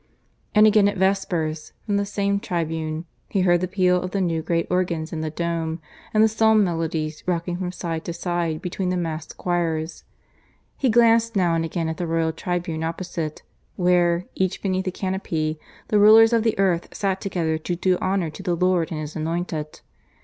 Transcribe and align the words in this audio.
And 0.55 0.65
again 0.65 0.87
at 0.87 0.97
Vespers, 0.97 1.73
from 1.85 1.97
the 1.97 2.07
same 2.07 2.39
tribune, 2.39 3.05
he 3.29 3.41
heard 3.41 3.61
the 3.61 3.67
peal 3.67 4.01
of 4.01 4.09
the 4.09 4.19
new 4.19 4.41
great 4.41 4.65
organs 4.67 5.13
in 5.13 5.21
the 5.21 5.29
dome, 5.29 5.79
and 6.11 6.23
the 6.23 6.27
psalm 6.27 6.63
melodies 6.63 7.23
rocking 7.27 7.55
from 7.57 7.71
side 7.71 8.03
to 8.05 8.11
side 8.13 8.63
between 8.63 8.89
the 8.89 8.97
massed 8.97 9.37
choirs; 9.37 10.03
he 10.75 10.89
glanced 10.89 11.35
now 11.35 11.53
and 11.53 11.63
again 11.63 11.87
at 11.87 11.97
the 11.97 12.07
royal 12.07 12.31
tribune 12.31 12.83
opposite, 12.83 13.43
where, 13.75 14.25
each 14.33 14.63
beneath 14.63 14.87
a 14.87 14.91
canopy, 14.91 15.59
the 15.89 15.99
rulers 15.99 16.33
of 16.33 16.41
the 16.41 16.57
earth 16.57 16.87
sat 16.95 17.21
together 17.21 17.59
to 17.59 17.75
do 17.75 17.97
honour 17.97 18.31
to 18.31 18.41
the 18.41 18.55
Lord 18.55 18.89
and 18.91 18.99
His 18.99 19.15
Anointed. 19.15 19.81